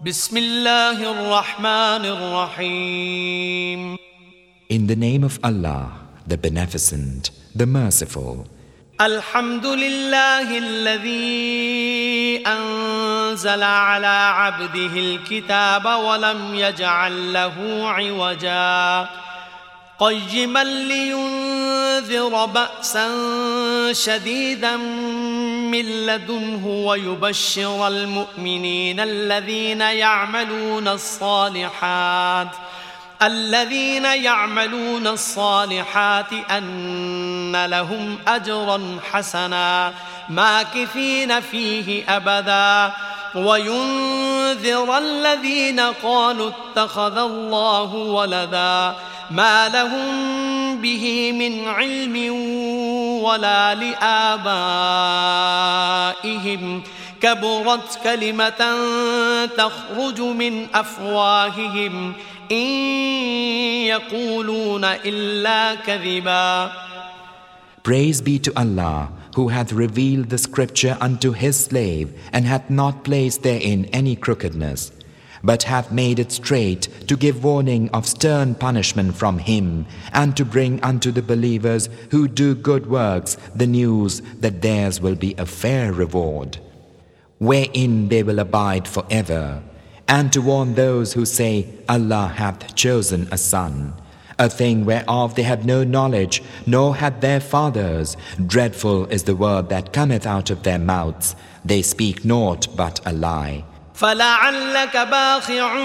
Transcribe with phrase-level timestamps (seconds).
[0.00, 3.96] بسم الله الرحمن الرحيم
[4.72, 5.92] In the name of Allah,
[6.26, 8.46] the Beneficent, the Merciful.
[9.00, 17.56] الحمد لله الذي أنزل على عبده الكتاب ولم يجعل له
[17.88, 19.08] عوجا
[19.98, 23.08] قيما لينذر بأسا
[23.92, 24.76] شديدا
[25.70, 32.48] من لدنه ويبشر المؤمنين الذين يعملون الصالحات
[33.22, 39.92] الذين يعملون الصالحات أن لهم أجرا حسنا
[40.28, 42.94] ماكثين فيه أبدا.
[43.34, 48.94] وينذر الذين قالوا اتخذ الله ولدا
[49.30, 52.32] ما لهم به من علم
[53.22, 54.52] ولا لآبائهم.
[57.20, 58.76] كبرت كلمة
[59.46, 62.12] تخرج من أفواههم.
[62.52, 62.66] إن
[63.86, 66.72] يقولون إلا كذبا.
[67.82, 73.04] Praise be to Allah, who hath revealed the scripture unto his slave, and hath not
[73.04, 74.92] placed therein any crookedness,
[75.42, 80.44] but hath made it straight to give warning of stern punishment from him, and to
[80.44, 85.46] bring unto the believers who do good works the news that theirs will be a
[85.46, 86.58] fair reward,
[87.38, 89.62] wherein they will abide forever,
[90.08, 93.94] and to warn those who say, Allah hath chosen a son
[94.39, 98.17] a thing whereof they had no knowledge, nor had their fathers.
[98.45, 101.35] Dreadful is the word that cometh out of their mouths.
[101.63, 103.63] They speak naught but a lie.
[103.95, 105.75] فلعلك باخع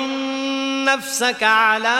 [0.85, 1.99] نفسك على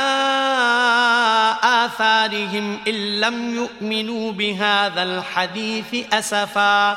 [1.63, 6.97] آثارهم إن لم يؤمنوا بهذا الحديث أسفا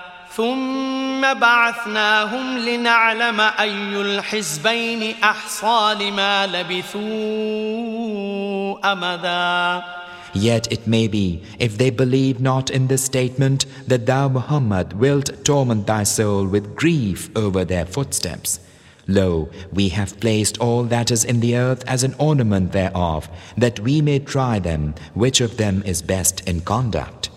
[0.36, 7.02] ثم بعثناهم لنعلم أي الحزبين أحصى لما لبثوا
[8.92, 9.82] أمدا
[10.34, 15.30] Yet it may be, if they believe not in the statement that thou Muhammad wilt
[15.46, 18.60] torment thy soul with grief over their footsteps.
[19.08, 23.80] Lo, we have placed all that is in the earth as an ornament thereof, that
[23.80, 27.29] we may try them which of them is best in conduct.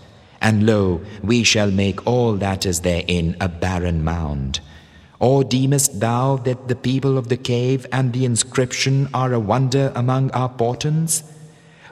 [0.45, 4.61] And lo, we shall make all that is therein a barren mound.
[5.19, 9.91] Or deemest thou that the people of the cave and the inscription are a wonder
[9.95, 11.23] among our portents?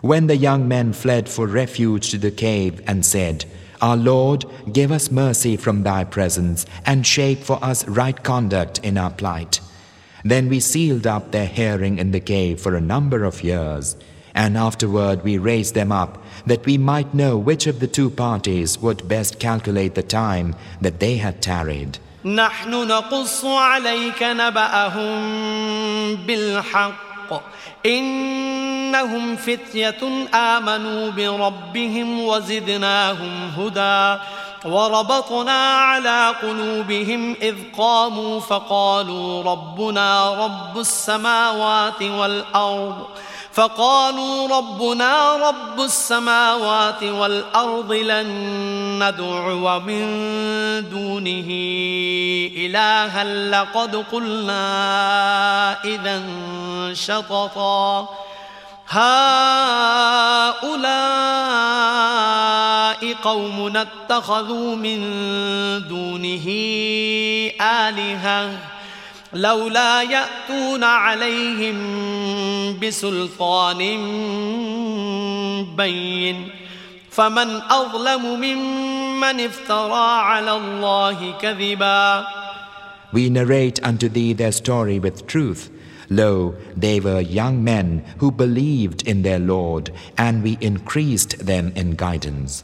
[0.03, 3.47] When the young men fled for refuge to the cave and said,
[3.81, 8.99] Our Lord, give us mercy from thy presence and shape for us right conduct in
[8.99, 9.61] our plight.
[10.25, 13.97] Then we sealed up their hearing in the cave for a number of years,
[14.35, 18.79] and afterward we raised them up that we might know which of the two parties
[18.79, 21.99] would best calculate the time that they had tarried.
[22.25, 25.15] نحن نقص عليك نبأهم
[26.17, 27.43] بالحق
[27.87, 34.23] إنهم فتية آمنوا بربهم وزدناهم هدى
[34.65, 43.07] وربطنا على قلوبهم إذ قاموا فقالوا ربنا رب السماوات والأرض
[43.53, 48.29] فقالوا ربنا رب السماوات والأرض لن
[49.03, 50.05] ندعو من
[50.91, 51.49] دونه
[52.57, 54.65] إلها لقد قلنا
[55.85, 56.23] إذا
[56.93, 58.09] شططا.
[58.89, 59.03] هؤلاء
[63.25, 64.99] قوم اتخذوا من
[65.89, 66.47] دونه
[67.61, 68.51] آلهة.
[69.34, 71.78] لولا يأتون عليهم
[72.80, 73.78] بسلطان
[75.76, 76.50] بين
[77.12, 82.26] فمن أظلم ممن افترى على الله كذبا
[83.14, 85.70] We narrate unto thee their story with truth.
[86.10, 91.96] Lo, they were young men who believed in their Lord, and we increased them in
[91.96, 92.64] guidance.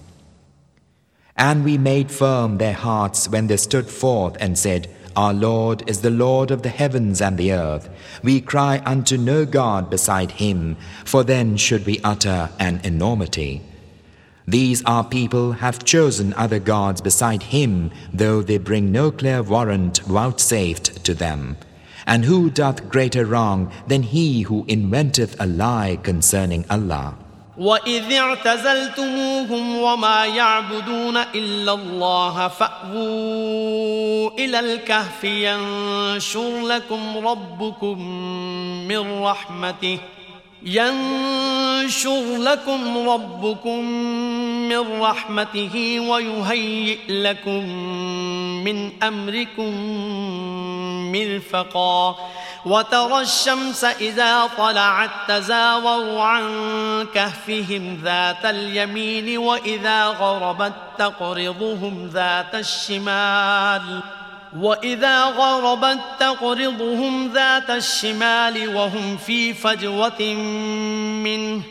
[1.35, 6.00] And we made firm their hearts when they stood forth and said, our Lord is
[6.00, 7.90] the Lord of the heavens and the earth.
[8.22, 13.62] We cry unto no God beside him, for then should we utter an enormity.
[14.46, 19.98] These our people have chosen other gods beside him, though they bring no clear warrant
[20.06, 21.56] vouchsafed to them.
[22.06, 27.16] And who doth greater wrong than he who inventeth a lie concerning Allah?
[27.58, 38.08] وإذ اعتزلتموهم وما يعبدون إلا الله فأووا إلى الكهف ينشر لكم ربكم
[38.88, 39.98] من رحمته
[40.62, 43.84] ينشر لكم ربكم
[44.68, 47.68] من رحمته ويهيئ لكم
[48.64, 49.72] من أمركم
[51.12, 52.16] مرفقا
[52.66, 56.46] وترى الشمس إذا طلعت تزاور عن
[57.14, 64.02] كهفهم ذات اليمين وإذا غربت تقرضهم ذات الشمال
[64.56, 70.34] وإذا غربت تقرضهم ذات الشمال وهم في فجوة
[71.24, 71.62] منه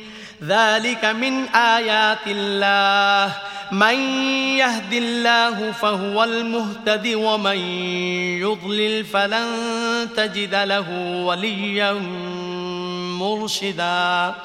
[0.43, 3.33] ذلك من آيات الله
[3.71, 3.99] من
[4.57, 7.57] يهد الله فهو المهتد ومن
[8.39, 9.47] يضلل فلن
[10.17, 10.89] تجد له
[11.25, 11.93] وليا
[13.19, 14.35] مرشدا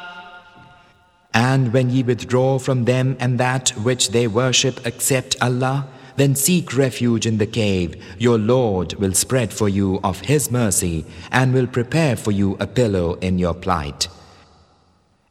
[1.35, 5.87] And when ye withdraw from them and that which they worship except Allah,
[6.17, 8.03] Then seek refuge in the cave.
[8.19, 12.67] Your Lord will spread for you of His mercy and will prepare for you a
[12.67, 14.09] pillow in your plight.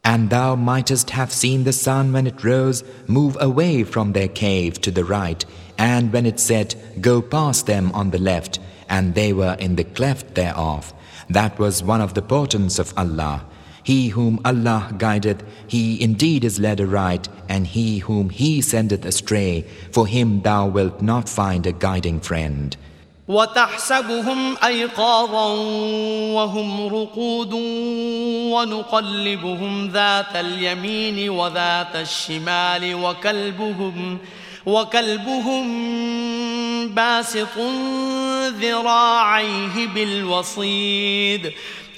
[0.03, 4.81] And thou mightest have seen the sun when it rose move away from their cave
[4.81, 5.45] to the right,
[5.77, 9.83] and when it set, go past them on the left, and they were in the
[9.83, 10.93] cleft thereof.
[11.29, 13.45] That was one of the portents of Allah.
[13.83, 19.65] He whom Allah guideth, he indeed is led aright, and he whom he sendeth astray,
[19.91, 22.77] for him thou wilt not find a guiding friend.
[23.27, 25.47] وتحسبهم أيقاظا
[26.33, 27.53] وهم رقود
[28.53, 34.17] ونقلبهم ذات اليمين وذات الشمال وكلبهم
[34.65, 35.67] وكلبهم
[36.87, 37.57] باسط
[38.61, 41.51] ذراعيه بالوصيد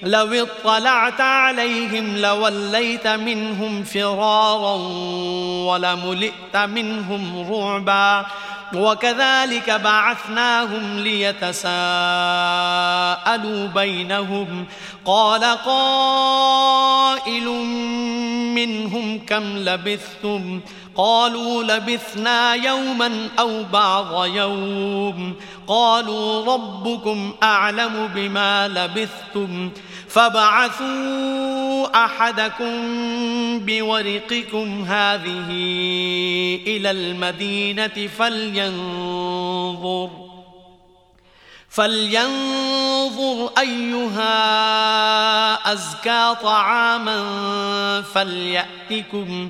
[0.04, 4.76] لو اطلعت عليهم لوليت منهم فرارا
[5.68, 8.26] ولملئت منهم رعبا
[8.76, 11.68] وكذلك بعثناهم ليتساءلوا
[13.68, 14.66] بينهم
[15.06, 17.46] قال قائل
[18.56, 20.62] منهم كم لبثتم
[20.96, 25.34] قالوا لبثنا يوما أو بعض يوم
[25.68, 29.72] قالوا ربكم أعلم بما لبثتم
[30.13, 32.75] فابعثوا أحدكم
[33.60, 35.50] بورقكم هذه
[36.68, 40.10] إلى المدينة فلينظر
[41.69, 44.33] فلينظر أيها
[45.74, 47.21] أزكى طعاما
[48.01, 49.50] فليأتكم فليأتكم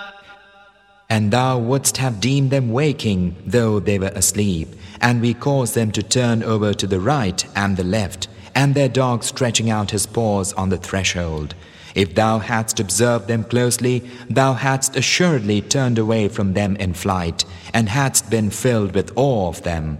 [1.11, 4.69] And thou wouldst have deemed them waking, though they were asleep,
[5.01, 8.87] and we caused them to turn over to the right and the left, and their
[8.87, 11.53] dog stretching out his paws on the threshold.
[11.95, 17.43] If thou hadst observed them closely, thou hadst assuredly turned away from them in flight,
[17.73, 19.97] and hadst been filled with awe of them.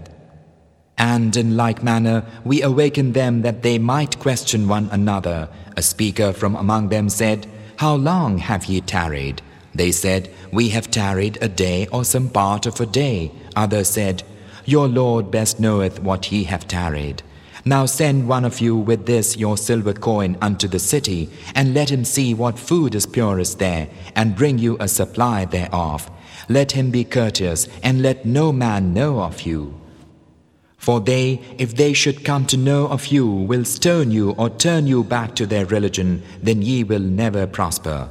[0.96, 5.50] And in like manner, we awakened them that they might question one another.
[5.76, 9.42] A speaker from among them said, How long have ye tarried?
[9.74, 13.32] They said, We have tarried a day or some part of a day.
[13.56, 14.22] Others said,
[14.64, 17.22] Your Lord best knoweth what ye have tarried.
[17.64, 21.90] Now send one of you with this your silver coin unto the city, and let
[21.90, 26.10] him see what food is purest there, and bring you a supply thereof.
[26.48, 29.80] Let him be courteous, and let no man know of you.
[30.76, 34.88] For they, if they should come to know of you, will stone you or turn
[34.88, 38.10] you back to their religion, then ye will never prosper.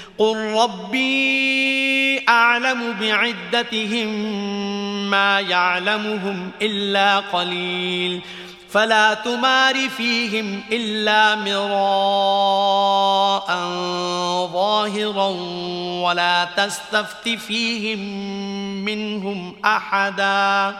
[0.21, 4.09] قل ربي أعلم بعدتهم
[5.09, 8.21] ما يعلمهم إلا قليل
[8.69, 12.67] فلا تمار فيهم إلا مراء
[14.53, 15.27] ظاهرا
[16.05, 17.99] ولا تستفت فيهم
[18.85, 20.75] منهم أحدا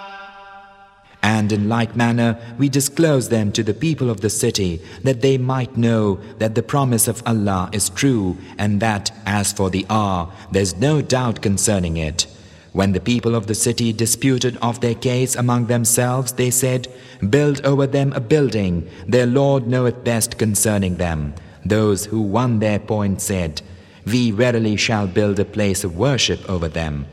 [1.23, 5.37] And in like manner, we disclose them to the people of the city, that they
[5.37, 10.31] might know that the promise of Allah is true, and that, as for the hour,
[10.51, 12.25] there is no doubt concerning it.
[12.73, 16.87] When the people of the city disputed of their case among themselves, they said,
[17.29, 21.35] Build over them a building, their Lord knoweth best concerning them.
[21.65, 23.61] Those who won their point said,
[24.05, 27.07] We verily shall build a place of worship over them.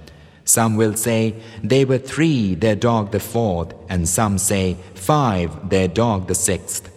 [0.48, 5.88] Some will say, They were three, their dog the fourth, and some say, Five, their
[5.88, 6.88] dog the sixth,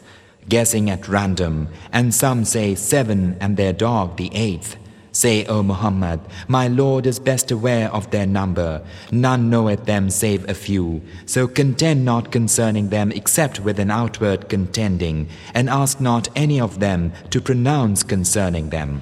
[0.48, 4.77] guessing at random, and some say, Seven, and their dog the eighth.
[5.12, 8.81] Say, O Muhammad, my Lord is best aware of their number.
[9.12, 11.01] None knoweth them save a few.
[11.25, 16.79] So contend not concerning them except with an outward contending, and ask not any of
[16.79, 19.01] them to pronounce concerning them.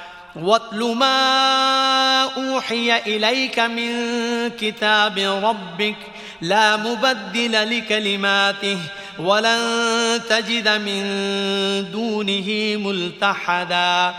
[0.36, 3.90] واتل ما أوحي إليك من
[4.60, 5.96] كتاب ربك
[6.40, 8.78] لا مبدل لكلماته
[9.18, 11.02] ولن تجد من
[11.92, 14.14] دونه ملتحدا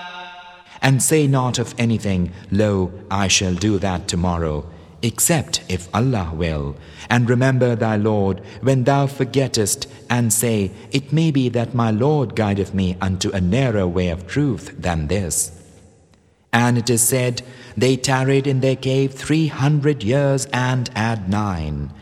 [0.79, 4.63] And say not of anything, Lo, I shall do that tomorrow,
[5.01, 6.75] except if Allah will.
[7.09, 12.35] And remember thy Lord when thou forgettest, and say, It may be that my Lord
[12.35, 15.51] guideth me unto a nearer way of truth than this.
[16.52, 17.42] And it is said,
[17.76, 21.92] They tarried in their cave three hundred years and add nine.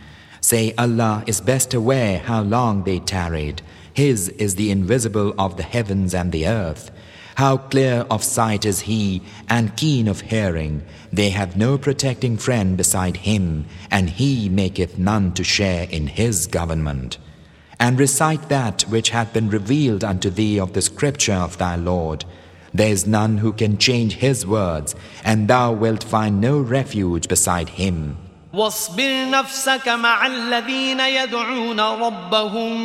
[0.41, 3.63] Say, Allah is best aware how long they tarried.
[3.93, 6.91] His is the invisible of the heavens and the earth.
[7.37, 10.83] How clear of sight is he and keen of hearing.
[11.13, 16.47] They have no protecting friend beside him, and he maketh none to share in his
[16.47, 17.19] government.
[17.79, 22.25] And recite that which hath been revealed unto thee of the scripture of thy Lord.
[22.74, 27.70] There is none who can change his words, and thou wilt find no refuge beside
[27.70, 28.18] him.
[28.54, 32.76] واصبر نفسك مع الذين يدعون ربهم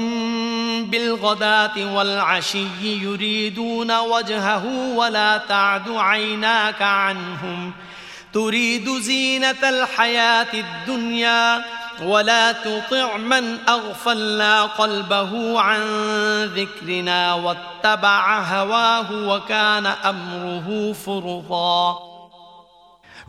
[0.90, 7.72] بالغداة والعشي يريدون وجهه ولا تعد عيناك عنهم
[8.32, 11.64] تريد زينة الحياة الدنيا
[12.02, 15.80] ولا تطع من أغفلنا قلبه عن
[16.44, 22.10] ذكرنا واتبع هواه وكان أمره فرطا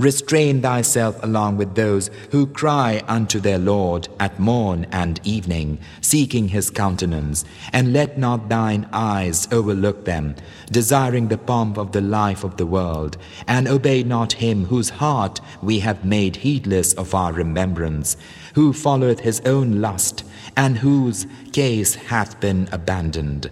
[0.01, 6.48] Restrain thyself along with those who cry unto their Lord at morn and evening, seeking
[6.48, 10.36] His countenance, and let not thine eyes overlook them,
[10.72, 15.40] desiring the pomp of the life of the world, and obey not him whose heart
[15.62, 18.18] we have made heedless of our remembrance,
[18.56, 20.24] who followeth his own lust,
[20.56, 23.50] and whose case hath been abandoned.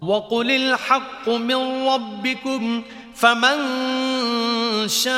[0.00, 2.82] وقل الحق من ربكم
[3.14, 3.58] فمن
[4.88, 5.12] شاء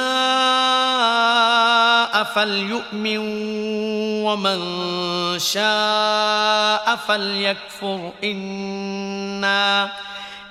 [2.25, 3.19] فليؤمن
[4.25, 4.59] ومن
[5.39, 9.91] شاء فليكفر إنا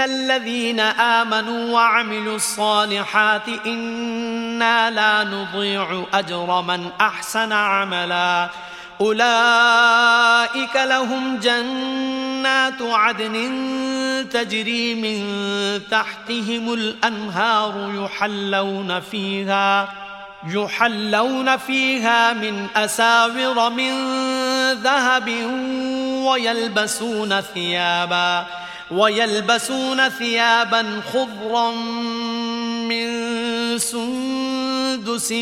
[0.00, 8.48] الذين آمنوا وعملوا الصالحات إنا لا نضيع أجر من أحسن عملا.
[9.00, 13.34] أولئك لهم جنات عدن
[14.32, 15.20] تجري من
[15.90, 19.88] تحتهم الأنهار يحلون فيها
[20.46, 23.92] يحلون فيها من أساور من
[24.72, 25.28] ذهب
[26.26, 28.46] ويلبسون ثيابا.
[28.92, 31.70] ويلبسون ثيابا خضرا
[32.88, 33.08] من
[33.78, 35.32] سندس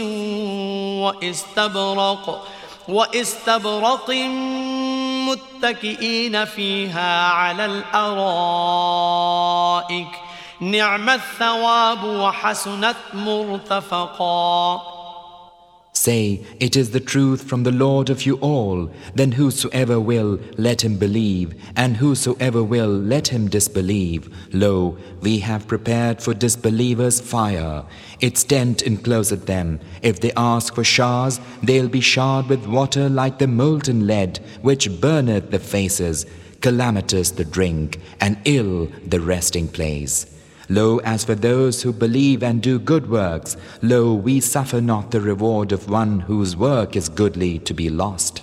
[1.01, 2.47] واستبرق
[2.89, 4.11] واستبرق
[5.29, 8.87] متكئين فيها على الأرائك
[10.07, 10.17] ۖ.
[10.61, 15.00] نعم الثواب وحسنت مرتفقا.
[16.01, 18.91] Say, it is the truth from the Lord of you all.
[19.15, 24.35] Then whosoever will, let him believe, and whosoever will, let him disbelieve.
[24.51, 27.85] Lo, we have prepared for disbelievers fire.
[28.19, 29.79] Its tent encloseth them.
[30.01, 35.03] If they ask for showers, they'll be showered with water like the molten lead, which
[35.03, 36.25] burneth the faces.
[36.63, 40.35] Calamitous the drink, and ill the resting place.
[40.71, 45.21] Lo, as for those who believe and do good works, lo, we suffer not the
[45.21, 48.43] reward of one whose work is goodly to be lost.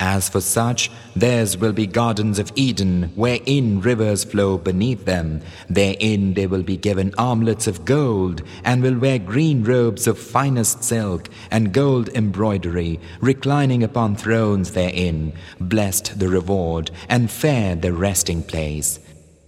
[0.00, 5.40] As for such, theirs will be gardens of Eden, wherein rivers flow beneath them.
[5.70, 10.82] Therein they will be given armlets of gold, and will wear green robes of finest
[10.82, 15.32] silk, and gold embroidery, reclining upon thrones therein.
[15.60, 18.98] Blessed the reward, and fair the resting place.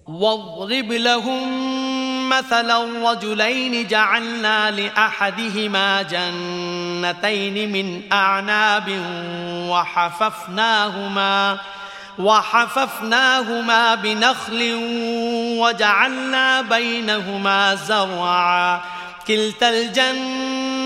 [0.08, 9.00] واضرب لهم مثلا رجلين جعلنا لأحدهما جنتين من أعناب
[9.70, 11.58] وحففناهما
[12.18, 14.74] وحففناهما بنخل
[15.58, 18.80] وجعلنا بينهما زرعا.
[19.26, 20.85] كلتا الجنتين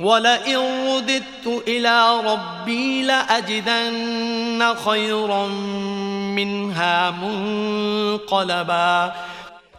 [0.00, 5.48] ولئن رددت إلى ربي لأجدن خيرا
[6.34, 9.12] منها منقلبا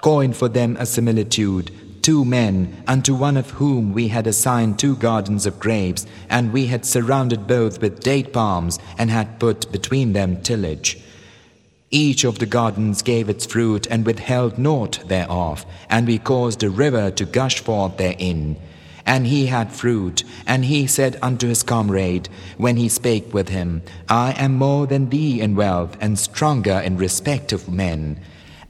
[0.02, 1.71] Coin for them a similitude
[2.08, 6.67] two men, unto one of whom we had assigned two gardens of grapes, and we
[6.67, 10.97] had surrounded both with date palms, and had put between them tillage.
[11.91, 16.69] Each of the gardens gave its fruit and withheld naught thereof, and we caused a
[16.69, 18.56] river to gush forth therein.
[19.05, 23.83] And he had fruit, and he said unto his comrade, when he spake with him,
[24.09, 28.21] I am more than thee in wealth, and stronger in respect of men.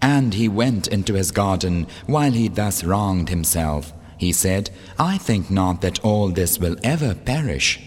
[0.00, 3.92] And he went into his garden while he thus wronged himself.
[4.18, 7.80] He said, I think not that all this will ever perish.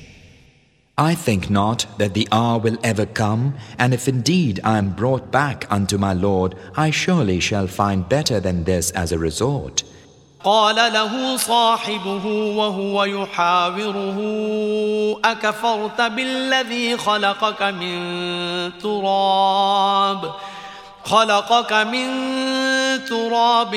[0.98, 5.30] I think not that the hour will ever come, and if indeed I am brought
[5.30, 9.84] back unto my Lord, I surely shall find better than this as a resort.
[10.46, 12.26] قال له صاحبه
[12.58, 14.18] وهو يحاوره
[15.26, 17.98] أكفرت بالذي خلقك من
[18.78, 20.32] تراب؟
[21.06, 22.10] خلقك من
[23.06, 23.76] تراب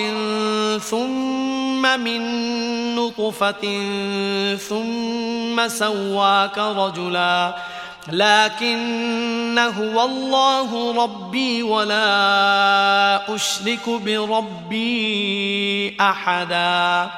[0.81, 2.21] ثم من
[2.97, 3.65] نطفة
[4.57, 7.55] ثم سواك رجلا.
[8.12, 17.12] لكن هو الله ربي ولا أشرك بربي أحدا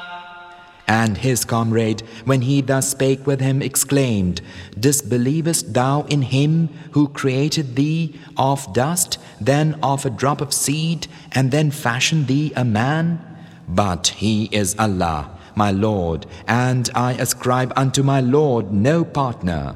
[0.88, 4.42] And his comrade, when he thus spake with him, exclaimed,
[4.80, 11.08] Disbelievest thou in him who created thee of dust, then of a drop of seed,
[11.32, 13.20] and then fashioned thee a man?
[13.68, 19.76] But he is Allah, my Lord, and I ascribe unto my Lord no partner.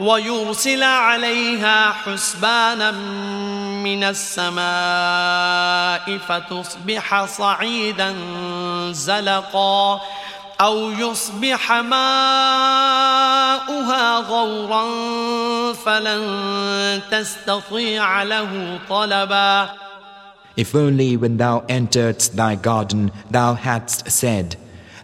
[0.00, 2.90] ويرسل عليها حسبانا
[3.84, 4.58] من السماء
[6.18, 8.14] فتصبح صعيدا
[8.92, 10.00] زلقا
[10.60, 12.04] أو يصبح ماؤها
[14.16, 14.84] غورا
[15.72, 19.68] فلن تستطيع له طلبا
[20.56, 24.56] If only when thou enteredst thy garden thou hadst said,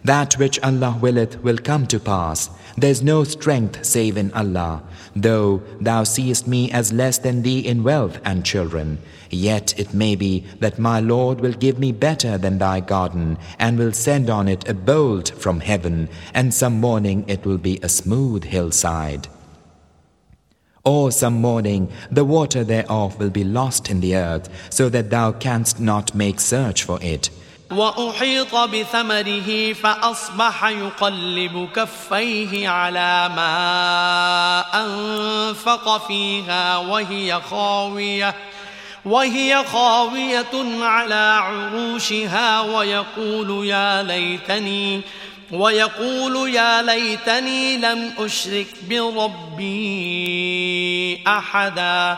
[0.05, 2.49] That which Allah willeth will come to pass.
[2.77, 4.83] There is no strength save in Allah.
[5.15, 10.15] Though thou seest me as less than thee in wealth and children, yet it may
[10.15, 14.47] be that my Lord will give me better than thy garden, and will send on
[14.47, 19.27] it a bolt from heaven, and some morning it will be a smooth hillside.
[20.83, 25.33] Or some morning the water thereof will be lost in the earth, so that thou
[25.33, 27.29] canst not make search for it.
[27.71, 38.35] وأحيط بثمره فأصبح يقلب كفيه على ما أنفق فيها وهي خاوية
[39.05, 45.01] وهي خاوية على عروشها ويقول يا ليتني
[45.51, 49.71] ويقول يا ليتني لم أشرك بربي
[51.27, 52.17] أحدا.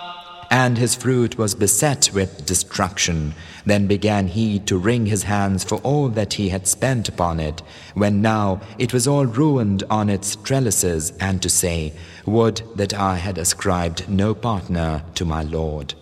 [0.51, 3.33] And his fruit was beset with destruction.
[3.65, 7.61] Then began he to wring his hands for all that he had spent upon it,
[7.93, 11.93] when now it was all ruined on its trellises, and to say,
[12.25, 15.93] Would that I had ascribed no partner to my Lord.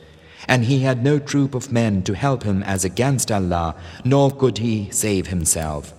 [0.48, 4.58] And he had no troop of men to help him as against Allah, nor could
[4.58, 5.94] he save himself.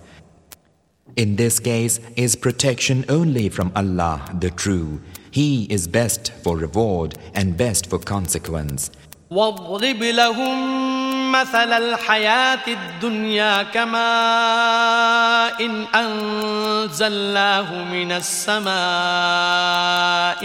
[1.15, 4.99] In this case is protection only from Allah the True.
[5.30, 8.90] He is best for reward and best for consequence.
[9.30, 10.76] واضرب لهم
[11.32, 13.96] مثل الحياة الدنيا كماء
[15.64, 18.66] إن أنزلناه من السماء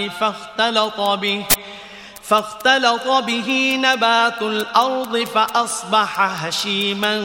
[0.10, 1.46] فاختلط به
[2.24, 7.20] فاختلط به نبات الأرض فأصبح هشيما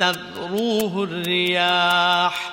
[0.00, 2.52] تذروه الرياح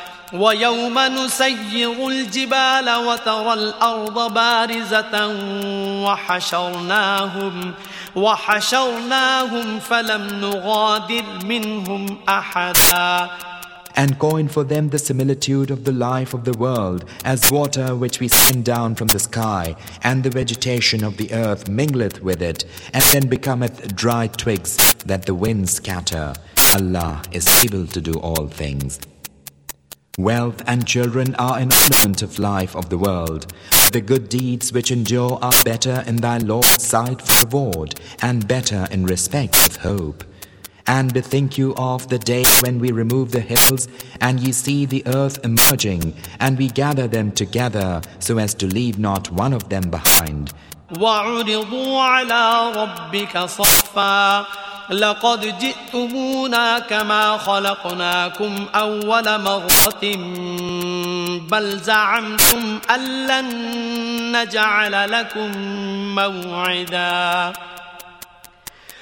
[0.32, 5.14] ويوم نسير الجبال وترى الأرض بارزة
[6.04, 7.74] وحشرناهم
[8.16, 13.28] وحشرناهم فلم نغادر منهم أحدا
[13.96, 18.20] and coin for them the similitude of the life of the world as water which
[18.20, 22.66] we send down from the sky, and the vegetation of the earth mingleth with it,
[22.92, 24.76] and then becometh dry twigs
[25.06, 26.34] that the winds scatter.
[26.74, 29.00] Allah is able to do all things.
[30.18, 33.52] Wealth and children are an ornament of life of the world.
[33.92, 38.88] The good deeds which endure are better in thy Lord's sight for reward, and better
[38.90, 40.24] in respect of hope.
[40.86, 43.88] And bethink you of the day when we remove the hills,
[44.22, 48.98] and ye see the earth emerging, and we gather them together, so as to leave
[48.98, 50.52] not one of them behind.
[50.90, 54.46] وعرضوا على ربك صفا
[54.91, 60.15] لقد جئتمونا كما خلقناكم أول مرة
[61.51, 63.47] بل زعمتم أن لن
[64.37, 65.57] نجعل لكم
[66.15, 67.53] موعداً.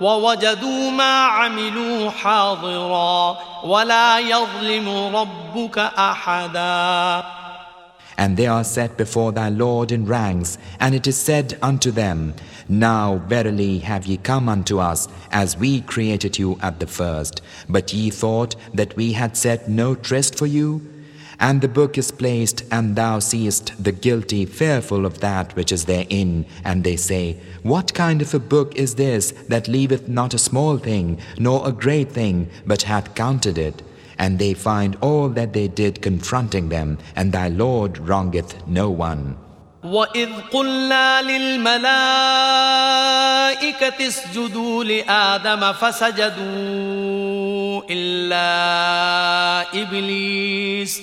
[0.00, 7.24] ووجدوا ما عملوا حاضرا ولا يظلم ربك أحدا
[8.18, 12.34] And they are set before thy Lord in ranks, and it is said unto them,
[12.68, 17.40] Now verily have ye come unto us, as we created you at the first.
[17.68, 20.82] But ye thought that we had set no tryst for you?
[21.40, 25.86] And the book is placed, and thou seest the guilty fearful of that which is
[25.86, 26.46] therein.
[26.64, 30.78] And they say, What kind of a book is this that leaveth not a small
[30.78, 33.82] thing, nor a great thing, but hath counted it?
[34.18, 39.36] And they find all that they did confronting them, and thy Lord wrongeth no one.
[39.84, 41.82] وإذ قلنا للملائكة
[44.08, 47.12] اسجدوا لآدم فسجدوا
[47.90, 48.42] إلا
[49.82, 51.02] إبليس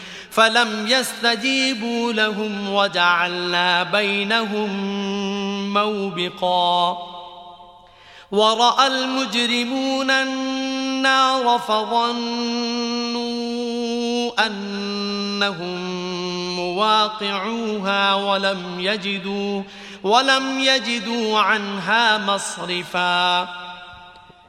[0.31, 4.69] فلم يستجيبوا لهم وجعلنا بينهم
[5.73, 6.97] موبقا.
[8.31, 12.11] ورأى المجرمون النار فظنوا
[14.45, 15.81] أنهم
[16.55, 19.63] مواقعوها ولم يجدوا
[20.03, 23.60] ولم يجدوا عنها مصرفا.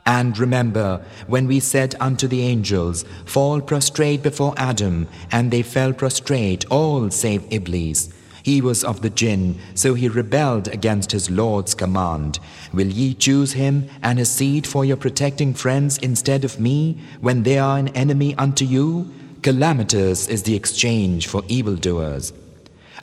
[0.05, 5.93] And remember when we said unto the angels, Fall prostrate before Adam, and they fell
[5.93, 8.09] prostrate, all save Iblis.
[8.43, 12.41] He was of the jinn, so he rebelled against his Lord's command.
[12.73, 17.45] Will ye choose him and his seed for your protecting friends instead of me, when
[17.45, 19.09] they are an enemy unto you?
[19.43, 22.33] Calamitous is the exchange for evildoers.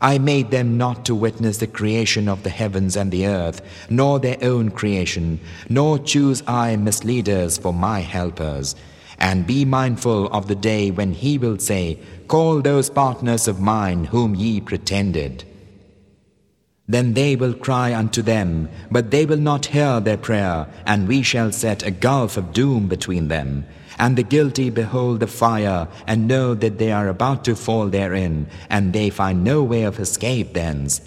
[0.01, 4.19] I made them not to witness the creation of the heavens and the earth, nor
[4.19, 8.75] their own creation, nor choose I misleaders for my helpers.
[9.17, 14.05] And be mindful of the day when he will say, Call those partners of mine
[14.05, 15.43] whom ye pretended.
[16.87, 21.21] Then they will cry unto them, but they will not hear their prayer, and we
[21.21, 23.65] shall set a gulf of doom between them.
[23.98, 28.46] And the guilty behold the fire and know that they are about to fall therein,
[28.68, 31.00] and they find no way of escape thence.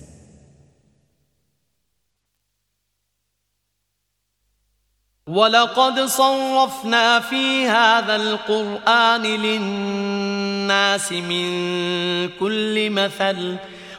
[5.28, 11.50] ولقد صرفنا في هذا القرآن للناس من
[12.40, 13.58] كل مثل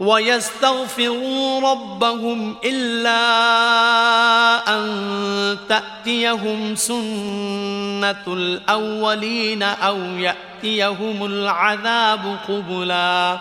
[0.00, 3.18] ويستغفروا ربهم إلا
[4.76, 13.38] أن تأتيهم سنة الأولين أو يأتيهم العذاب قبلاً.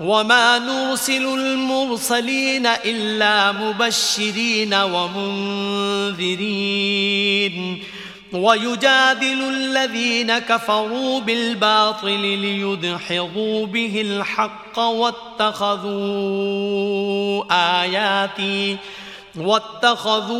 [0.00, 6.24] وما نرسل المرسلين إلا مبشرين ومنذرين.
[8.32, 15.92] ويجادل الذين كفروا بالباطل ليدحضوا به الحق واتخذوا
[17.82, 18.76] آياتي
[19.36, 20.38] واتخذوا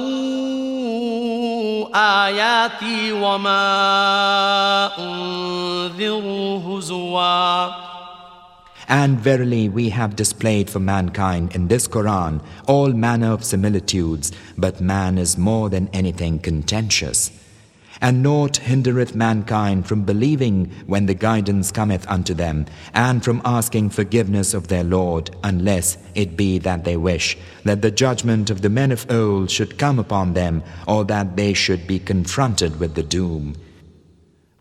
[2.27, 7.93] آياتي وما أنذروا هزواً
[8.89, 14.83] And verily we have displayed for mankind in this Quran all manner of similitudes, but
[14.83, 17.42] man is more than anything contentious.
[18.03, 23.91] And naught hindereth mankind from believing when the guidance cometh unto them, and from asking
[23.91, 28.69] forgiveness of their Lord, unless it be that they wish that the judgment of the
[28.69, 33.05] men of old should come upon them, or that they should be confronted with the
[33.05, 33.55] doom.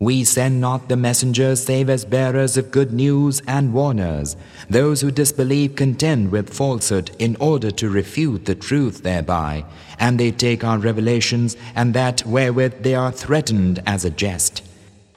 [0.00, 4.36] We send not the messengers save as bearers of good news and warners.
[4.68, 9.64] Those who disbelieve contend with falsehood in order to refute the truth thereby,
[9.98, 14.62] and they take our revelations and that wherewith they are threatened as a jest.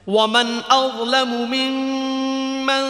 [0.06, 2.84] ومن أظلم ممن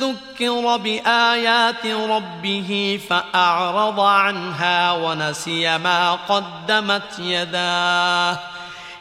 [0.00, 8.38] ذكر بآيات ربه فأعرض عنها ونسي ما قدمت يداه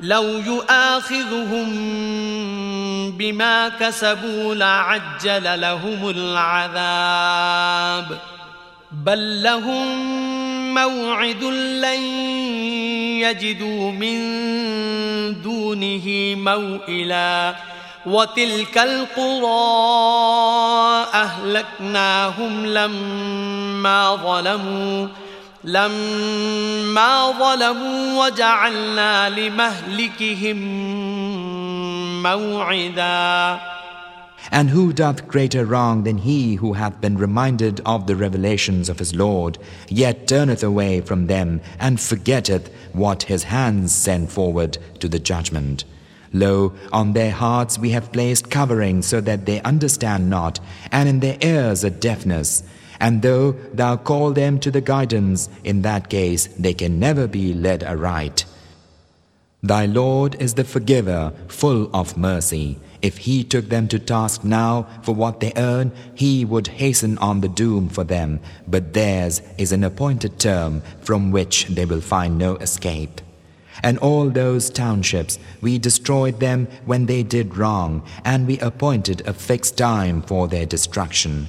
[0.00, 1.70] لو يؤاخذهم
[3.10, 8.18] بما كسبوا لعجل لهم العذاب.
[8.92, 10.14] بل لهم
[10.74, 12.02] موعد لن
[13.20, 14.18] يجدوا من
[15.42, 17.54] دونه موئلا.
[18.06, 19.46] وتلك القرى
[21.14, 25.06] أهلكناهم لما ظلموا.
[25.65, 30.57] لما ظلموا وجعلنا لمهلكهم
[32.23, 33.59] موعدا
[34.51, 38.99] And who doth greater wrong than he who hath been reminded of the revelations of
[38.99, 45.07] his Lord, yet turneth away from them and forgetteth what his hands send forward to
[45.07, 45.85] the judgment?
[46.33, 50.59] Lo, on their hearts we have placed covering so that they understand not,
[50.91, 52.63] and in their ears a deafness.
[53.00, 57.52] And though thou call them to the guidance, in that case they can never be
[57.52, 58.44] led aright.
[59.62, 62.78] Thy Lord is the forgiver, full of mercy.
[63.02, 67.40] If he took them to task now for what they earn, he would hasten on
[67.40, 72.38] the doom for them, but theirs is an appointed term from which they will find
[72.38, 73.20] no escape.
[73.82, 79.32] And all those townships, we destroyed them when they did wrong, and we appointed a
[79.32, 81.48] fixed time for their destruction.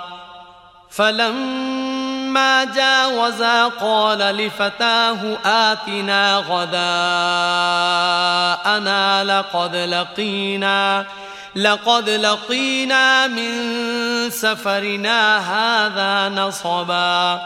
[0.90, 6.84] فلما جاوزا قال لفتاه آتنا غداءنا
[9.24, 11.06] لقد لقينا
[11.56, 13.50] لقد لقينا من
[14.30, 17.40] سفرنا هذا نصبا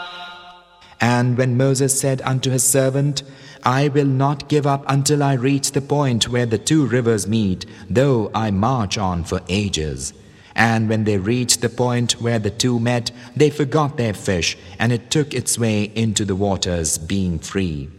[1.03, 3.23] And when Moses said unto his servant,
[3.63, 7.65] I will not give up until I reach the point where the two rivers meet,
[7.89, 10.13] though I march on for ages.
[10.55, 14.91] And when they reached the point where the two met, they forgot their fish, and
[14.91, 17.89] it took its way into the waters, being free.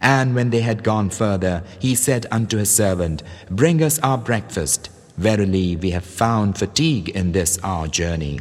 [0.00, 4.90] And when they had gone further, he said unto his servant, Bring us our breakfast.
[5.16, 8.40] Verily, we have found fatigue in this our journey.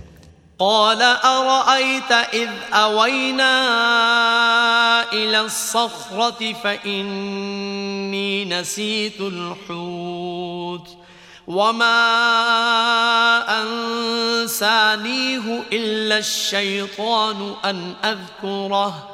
[0.60, 3.54] قال أرأيت إذ أوينا
[5.14, 10.98] إلى الصخرة فإني نسيت الحوت
[11.47, 12.03] وما
[13.63, 19.09] أنسانيه إلا الشيطان أن أذكره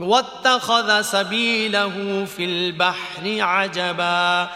[0.00, 4.48] واتخذ سبيله في البحر عجبا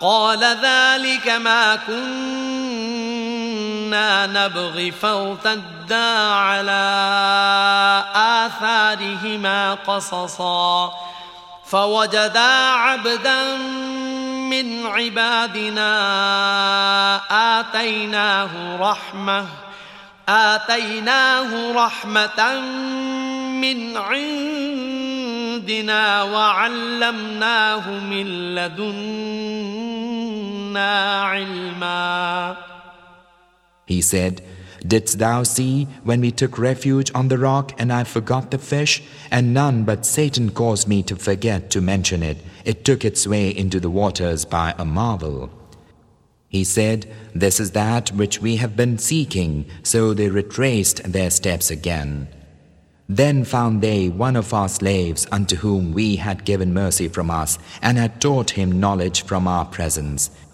[0.00, 1.96] قال ذلك ما كنا
[4.26, 6.84] نبغي فارتدا على
[8.14, 10.92] آثارهما قصصا
[11.66, 13.56] فوجدا عبدا
[14.50, 15.90] من عبادنا
[17.60, 19.46] آتيناه رحمة
[20.28, 22.60] آتيناه رحمة
[23.60, 25.02] من عندنا
[26.22, 30.06] وعلمناه من لدنا
[31.22, 32.56] علما.
[33.86, 34.42] He said,
[34.86, 39.02] Didst thou see when we took refuge on the rock and I forgot the fish,
[39.30, 42.38] and none but Satan caused me to forget to mention it?
[42.64, 45.50] It took its way into the waters by a marvel.
[46.48, 51.70] He said, This is that which we have been seeking, so they retraced their steps
[51.70, 52.28] again.
[53.08, 57.58] Then found they one of our slaves unto whom we had given mercy from us
[57.80, 60.30] and had taught him knowledge from our presence.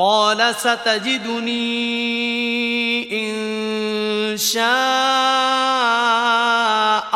[0.00, 1.52] قال ستجدني
[3.12, 4.62] إن شاء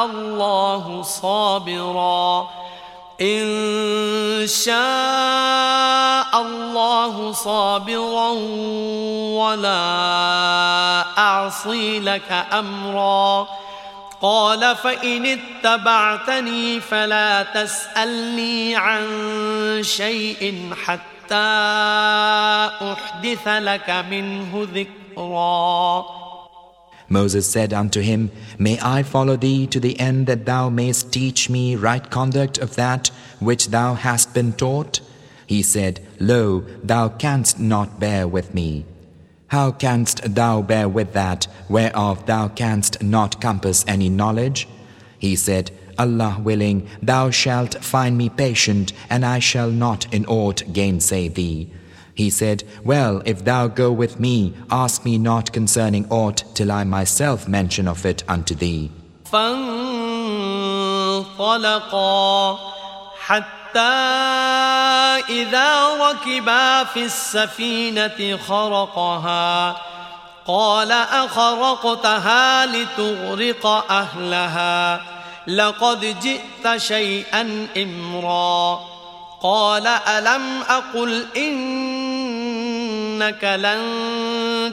[0.04, 2.50] الله صابرا.
[3.20, 8.28] إن شاء الله صابرا
[9.40, 9.84] ولا
[11.18, 13.48] أعصي لك أمرا.
[14.22, 19.06] قال فإن اتبعتني فلا تسألني عن
[19.82, 21.13] شيء حتى
[22.81, 26.19] أحدث لك منه ذكرا
[27.11, 28.29] Moses said unto him,
[28.59, 32.75] May I follow thee to the end that thou mayst teach me right conduct of
[32.75, 35.01] that which thou hast been taught?
[35.47, 38.85] He said, Lo, thou canst not bear with me.
[39.47, 44.67] How canst thou bear with that whereof thou canst not compass any knowledge?
[45.17, 50.63] He said, Allah willing, thou shalt find me patient, and I shall not in aught
[50.71, 51.69] gainsay thee.
[52.15, 56.83] He said, Well, if thou go with me, ask me not concerning aught till I
[56.83, 58.91] myself mention of it unto thee.
[65.29, 69.75] إذا ركبا في السفينة خرقها
[70.47, 75.01] قال أخرقتها لتغرق أهلها
[75.46, 78.80] لقد جئت شيئا إمرا.
[79.42, 83.92] قال ألم أقل إنك لن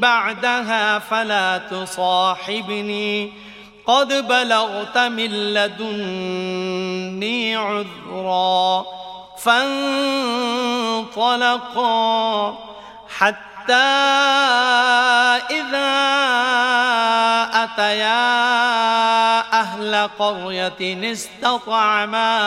[0.00, 3.32] بعدها فلا تصاحبني.
[3.86, 9.01] قد بلغت من لدني عذرا.
[9.44, 11.22] فانطلقا
[13.18, 13.74] حتى
[15.50, 15.92] إذا
[17.54, 18.22] أتيا
[19.60, 22.38] أهل قرية استطعما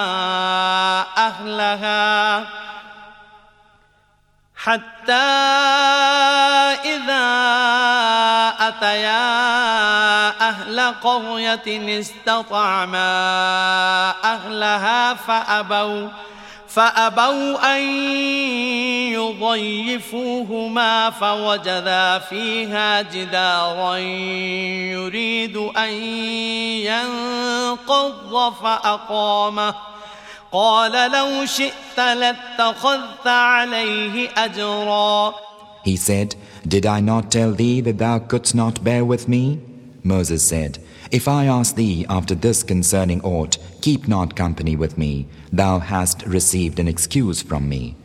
[1.17, 2.45] أهلها
[4.55, 5.13] حتى
[6.85, 7.25] إذا
[8.59, 9.25] أتيا
[10.49, 13.13] أهل قرية استطعما
[14.23, 16.09] أهلها فأبوا
[16.75, 17.81] فأبوا أن
[19.15, 23.97] يضيفوهما فوجدا فيها جدارا
[24.91, 25.93] يريد أن
[26.91, 29.75] ينقض فأقامه
[30.51, 35.33] قال لو شئت لاتخذت عليه أجرا
[35.85, 36.35] He said,
[36.67, 39.59] Did I not tell thee that thou couldst not bear with me?
[40.03, 40.79] Moses said,
[41.11, 46.25] If I ask thee after this concerning aught, keep not company with me, thou hast
[46.25, 47.95] received an excuse from me.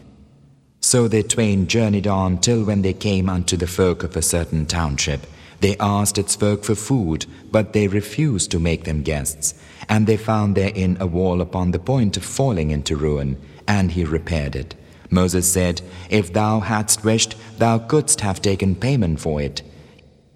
[0.81, 4.67] So they twain journeyed on till when they came unto the folk of a certain
[4.67, 5.27] township.
[5.61, 9.55] They asked its folk for food, but they refused to make them guests.
[9.89, 13.39] And they found therein a wall upon the point of falling into ruin,
[13.69, 14.75] and he repaired it.
[15.11, 19.63] Moses said, If thou hadst wished, thou couldst have taken payment for it.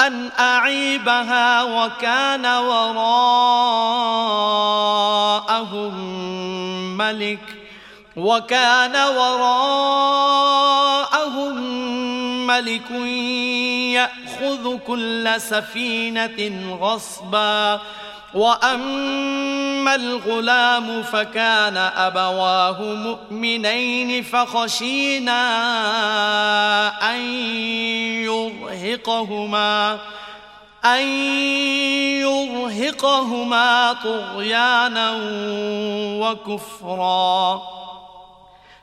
[0.00, 3.10] أن أعيبها وكان وراءهم
[6.96, 7.60] ملك
[8.16, 10.10] وكان وراءهم
[12.46, 12.90] ملك
[13.94, 17.80] يأخذ كل سفينة غصبا
[18.34, 25.40] وأما الغلام فكان أبواه مؤمنين فخشينا
[27.14, 27.20] أن
[28.24, 29.98] يرهقهما
[30.84, 31.06] أن
[32.20, 35.16] يرهقهما طغيانا
[36.20, 37.62] وكفرا.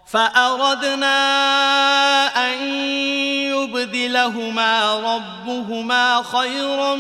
[0.07, 1.17] فأردنا
[2.27, 2.59] أن
[3.66, 6.94] يبدلهما ربهما خيرا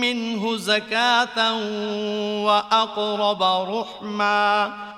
[0.00, 1.38] منه زكاة
[2.44, 4.90] وأقرب رحما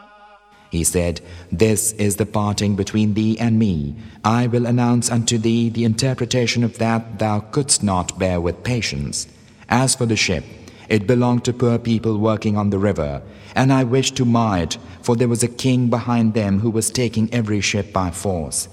[0.73, 3.95] He said, This is the parting between thee and me.
[4.25, 9.27] I will announce unto thee the interpretation of that thou couldst not bear with patience.
[9.69, 10.45] As for the ship,
[10.89, 13.21] it belonged to poor people working on the river,
[13.55, 16.91] and I wished to mar it, for there was a king behind them who was
[16.91, 18.69] taking every ship by force.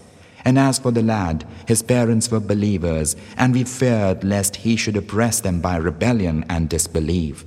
[0.46, 4.98] And as for the lad, his parents were believers, and we feared lest he should
[4.98, 7.46] oppress them by rebellion and disbelief.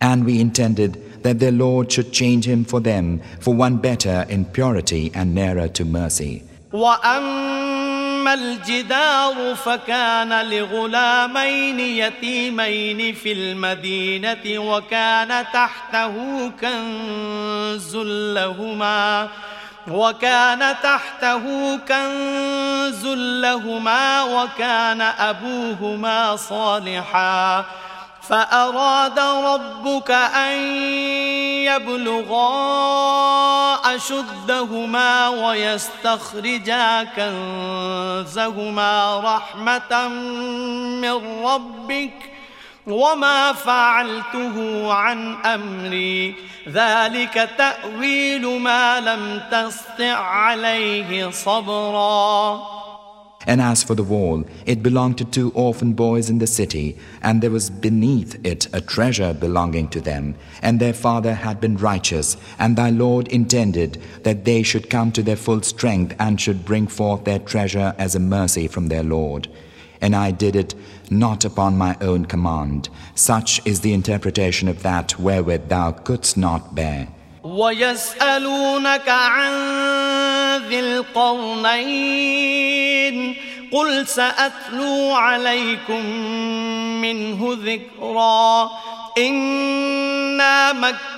[0.00, 4.46] And we intended that their Lord should change him for them for one better in
[4.46, 6.42] purity and nearer to mercy.
[6.72, 19.28] وأما الجدار فكان لغلامين يتيمين في المدينة وكان تحته كنز لهما
[19.91, 27.65] وكان تحته كنز لهما وكان أبوهما صالحاً.
[28.29, 30.57] فأراد ربك أن
[31.63, 32.49] يبلغا
[33.95, 37.03] أشدهما ويستخرجا
[38.23, 40.07] كنزهما رحمة
[41.01, 42.31] من ربك
[42.87, 46.35] وما فعلته عن أمري.
[46.68, 52.80] ذلك تأويل ما لم تستع عليه صبرا
[53.46, 57.40] And as for the wall, it belonged to two orphan boys in the city, and
[57.40, 62.36] there was beneath it a treasure belonging to them, and their father had been righteous,
[62.58, 66.86] and thy Lord intended that they should come to their full strength and should bring
[66.86, 69.48] forth their treasure as a mercy from their Lord.
[70.04, 70.74] And I did it
[71.10, 72.88] not upon my own command.
[73.14, 77.08] Such is the interpretation of that wherewith thou couldst not bear.
[77.42, 79.52] ويسألونك عن
[80.68, 82.40] ذي القرنين
[83.72, 86.06] قل سأتلو عليكم
[87.00, 88.70] منه ذكرا
[89.18, 90.72] إنا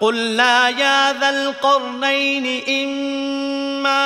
[0.00, 4.04] قلنا يا ذا القرنين إما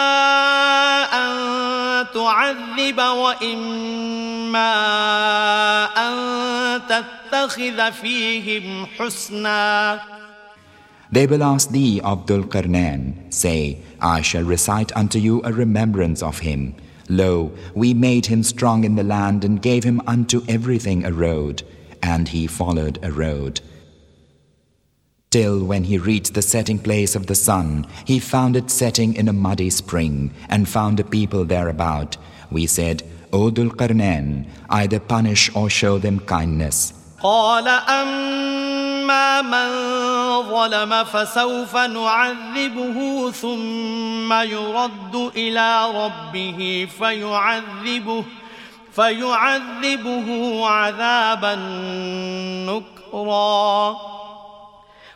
[1.13, 4.75] أن تعذب وإما
[5.97, 6.15] أن
[6.89, 10.01] تتخذ فيهم حسنا
[11.11, 16.23] They will ask thee of Dhul Qarnain, say, I shall recite unto you a remembrance
[16.23, 16.75] of him.
[17.09, 21.63] Lo, we made him strong in the land and gave him unto everything a road,
[22.03, 23.63] and he followed a road.
[25.33, 29.29] Till when he reached the setting place of the sun, he found it setting in
[29.29, 32.17] a muddy spring, and found a people thereabout.
[32.51, 36.95] We said, O Dhul Qarnain, either punish or show them kindness.
[37.23, 39.69] قال أما من
[40.49, 48.25] ظلم فسوف نعذبه ثم يرد إلى ربه فيعذبه
[48.93, 50.29] فيعذبه
[50.67, 51.55] عذابا
[52.67, 53.97] نكرا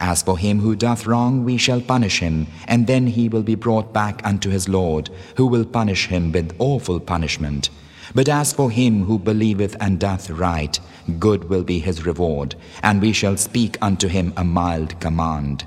[0.00, 3.54] As for him who doth wrong, we shall punish him, and then he will be
[3.54, 7.70] brought back unto his Lord, who will punish him with awful punishment.
[8.14, 10.78] But as for him who believeth and doth right,
[11.18, 15.64] good will be his reward, and we shall speak unto him a mild command.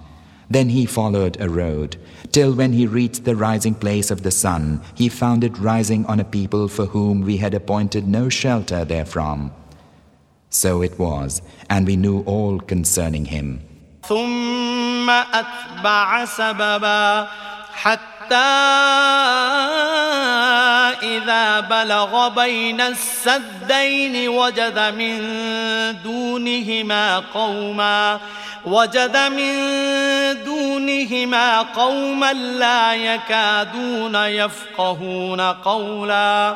[0.50, 1.98] Then he followed a road,
[2.32, 6.20] till when he reached the rising place of the sun, he found it rising on
[6.20, 9.52] a people for whom we had appointed no shelter therefrom.
[10.50, 13.69] So it was, and we knew all concerning him.
[14.08, 17.28] ثم أتبع سببا
[17.74, 18.36] حتى
[21.04, 25.18] إذا بلغ بين السدين وجد من
[26.04, 28.20] دونهما قوما
[28.66, 29.54] وجد من
[30.44, 36.56] دونهما قوما لا يكادون يفقهون قولا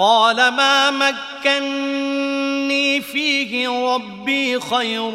[0.00, 5.12] قال ما مكني فيه ربي خير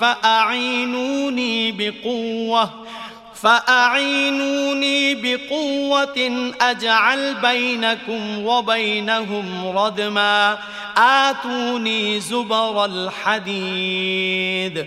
[0.00, 2.70] فأعينوني بقوة
[3.34, 10.58] فأعينوني بقوة أجعل بينكم وبينهم ردما
[10.96, 14.86] آتوني زبر الحديد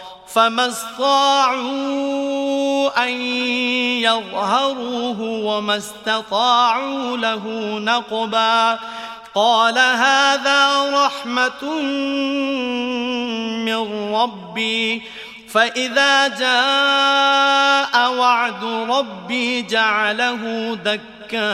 [0.33, 2.23] فما استطاعوا
[3.03, 3.09] أن
[4.01, 7.43] يظهروه وما استطاعوا له
[7.79, 8.79] نقبا
[9.35, 11.81] قال هذا رحمة
[13.65, 15.01] من ربي
[15.49, 21.51] فإذا جاء وعد ربي جعله دكا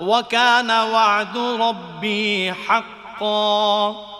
[0.00, 4.13] وكان وعد ربي حقا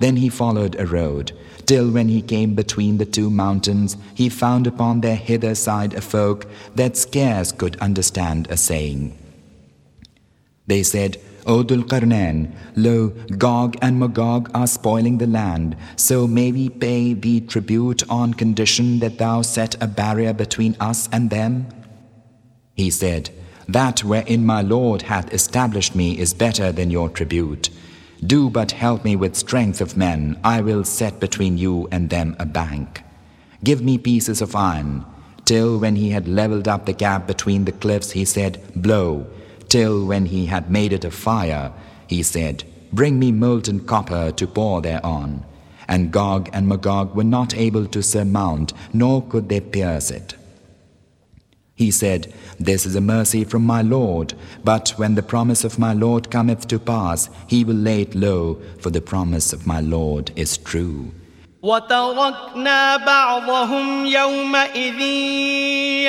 [0.00, 1.32] Then he followed a road,
[1.64, 6.00] till when he came between the two mountains, he found upon their hither side a
[6.00, 9.16] folk that scarce could understand a saying.
[10.66, 16.50] They said, O Dul Qarnain, lo, Gog and Magog are spoiling the land, so may
[16.50, 21.68] we pay thee tribute on condition that thou set a barrier between us and them?
[22.74, 23.30] He said,
[23.68, 27.70] That wherein my Lord hath established me is better than your tribute.
[28.24, 32.34] Do but help me with strength of men, I will set between you and them
[32.38, 33.02] a bank.
[33.62, 35.04] Give me pieces of iron.
[35.44, 39.26] Till when he had leveled up the gap between the cliffs, he said, Blow.
[39.68, 41.72] Till when he had made it a fire,
[42.06, 45.44] he said, Bring me molten copper to pour thereon.
[45.88, 50.34] And Gog and Magog were not able to surmount, nor could they pierce it.
[51.75, 54.33] He said, This is a mercy from my Lord,
[54.63, 58.61] but when the promise of my Lord cometh to pass, he will lay it low,
[58.79, 61.11] for the promise of my Lord is true.
[61.63, 65.01] وتركنا بعضهم يومئذ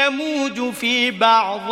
[0.00, 1.70] يموج في بعض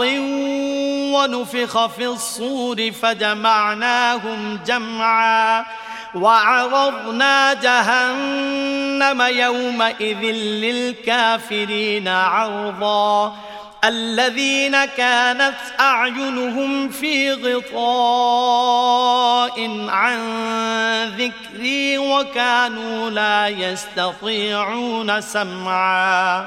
[1.14, 5.64] ونفخ في الصور فجمعناهم جمعا
[6.14, 10.22] وعرضنا جهنم يومئذ
[10.64, 13.36] للكافرين عرضا
[13.84, 18.80] الذين كانت أعينهم في غطاء
[19.88, 20.18] عن
[21.08, 26.46] ذكري وكانوا لا يستطيعون سمعا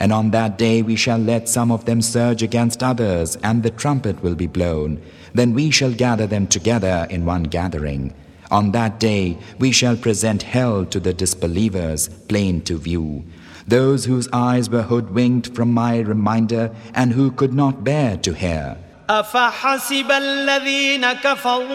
[0.00, 3.70] And on that day we shall let some of them surge against others, and the
[3.70, 5.00] trumpet will be blown.
[5.34, 8.12] Then we shall gather them together in one gathering.
[8.50, 13.24] On that day we shall present hell to the disbelievers, plain to view.
[13.68, 18.76] those whose eyes were hoodwinked from my reminder and who could not bear to hear.
[19.10, 21.72] أفحسب الذين كفروا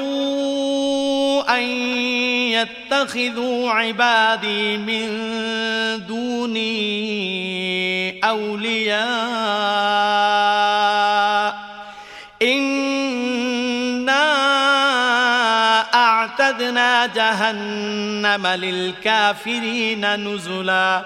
[1.57, 1.63] أن
[2.49, 5.09] يتخذوا عبادي من
[6.07, 6.69] دوني
[8.25, 8.99] أولياء
[12.41, 14.19] إنا
[15.93, 21.05] أعتدنا جهنم للكافرين نزلاً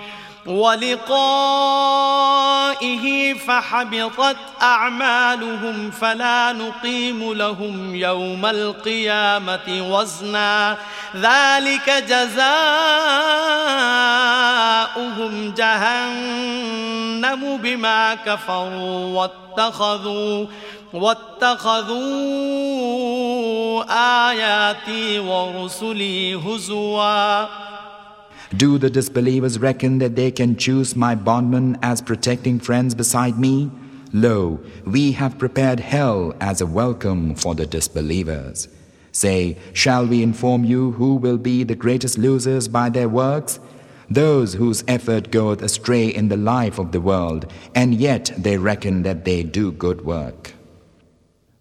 [0.45, 2.13] ولقائه
[3.33, 10.77] فحبطت أعمالهم فلا نقيم لهم يوم القيامة وزنا
[11.15, 12.43] ذلك جزاؤهم
[15.57, 20.45] جهنم بما كفروا واتخذوا
[20.93, 22.01] واتخذوا
[24.29, 27.70] آياتي ورسلي هزواً
[28.55, 33.71] Do the disbelievers reckon that they can choose my bondmen as protecting friends beside me?
[34.11, 38.67] Lo, we have prepared hell as a welcome for the disbelievers.
[39.13, 43.59] Say, shall we inform you who will be the greatest losers by their works?
[44.09, 49.03] Those whose effort goeth astray in the life of the world, and yet they reckon
[49.03, 50.53] that they do good work.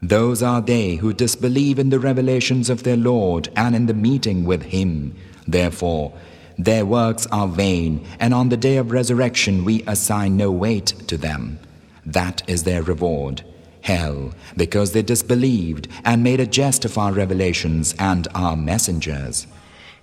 [0.02, 4.44] Those are they who disbelieve in the revelations of their Lord and in the meeting
[4.44, 5.14] with Him.
[5.46, 6.12] Therefore,
[6.59, 11.17] their works are vain, and on the day of resurrection we assign no weight to
[11.17, 11.59] them.
[12.05, 13.43] That is their reward,
[13.81, 19.47] hell, because they disbelieved and made a jest of our revelations and our messengers.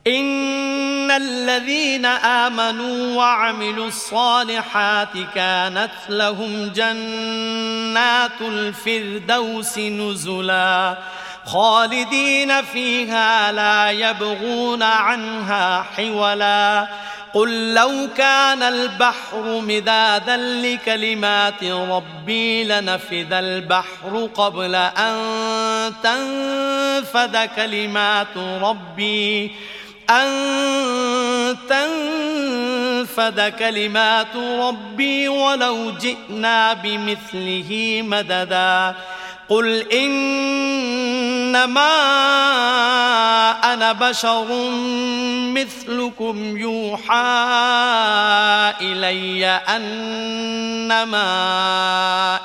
[0.06, 10.98] إن الذين آمنوا وعملوا الصالحات كانت لهم جنات الفردوس نزلاً
[11.47, 16.87] خالدين فيها لا يبغون عنها حولا.
[17.33, 25.17] قل لو كان البحر مدادا لكلمات ربي لنفذ البحر قبل أن
[26.03, 29.51] تنفذ كلمات ربي.
[30.09, 30.27] أن
[31.69, 38.95] تنفذ كلمات ربي ولو جئنا بمثله مددا.
[39.49, 39.85] قل
[41.57, 41.93] إنما
[43.73, 44.45] أنا بشر
[45.53, 47.13] مثلكم يوحى
[48.81, 51.19] إلي أنما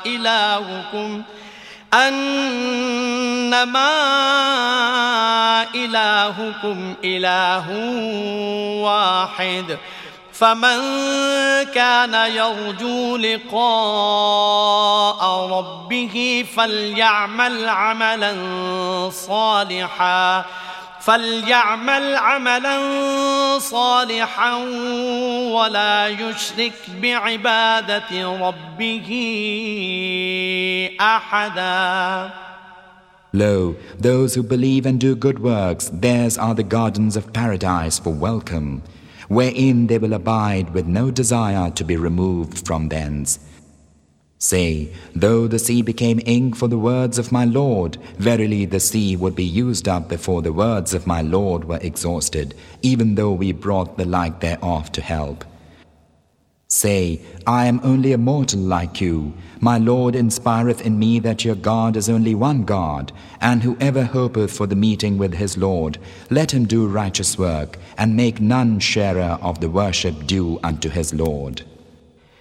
[0.06, 1.22] إلهكم
[1.94, 2.32] أنما
[5.74, 7.70] إلهكم إله
[8.82, 9.78] واحد.
[10.32, 10.78] فمن
[11.74, 13.60] كان يرجو لقاء
[15.50, 18.34] ربه فليعمل عملا
[19.10, 20.44] صالحا
[21.00, 22.78] فليعمل عملا
[23.58, 24.54] صالحا
[25.52, 26.72] ولا يشرك
[27.02, 29.08] بعبادة ربه
[31.00, 32.30] أحدا
[33.34, 38.10] Lo, those who believe and do good works, theirs are the gardens of paradise for
[38.12, 38.82] welcome.
[39.32, 43.38] Wherein they will abide with no desire to be removed from thence.
[44.38, 49.16] Say, though the sea became ink for the words of my Lord, verily the sea
[49.16, 53.52] would be used up before the words of my Lord were exhausted, even though we
[53.52, 55.44] brought the like thereof to help.
[56.74, 59.34] Say, I am only a mortal like you.
[59.60, 63.12] My Lord inspireth in me that your God is only one God,
[63.42, 65.98] and whoever hopeth for the meeting with his Lord,
[66.30, 71.12] let him do righteous work, and make none sharer of the worship due unto his
[71.12, 71.60] Lord.